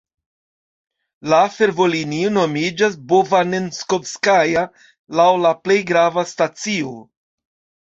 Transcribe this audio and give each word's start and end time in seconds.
La 1.33 1.41
fervojlinio 1.57 2.31
nomiĝas 2.37 2.97
Bovanenskovskaja 3.13 4.65
laŭ 5.21 5.29
la 5.45 5.55
plej 5.63 5.79
grava 5.93 6.27
stacio. 6.35 6.99